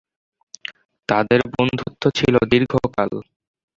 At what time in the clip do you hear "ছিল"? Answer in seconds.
2.17-2.33